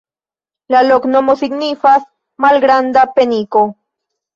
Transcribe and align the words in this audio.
La 0.75 0.81
loknomo 0.87 1.37
signifas: 1.43 2.11
malgranda-peniko. 2.49 3.69